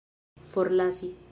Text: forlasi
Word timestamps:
forlasi 0.51 1.13